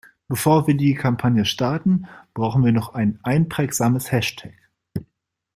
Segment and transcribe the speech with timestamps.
[0.27, 4.55] Bevor wir die Kampagne starten, brauchen wir noch ein einprägsames Hashtag.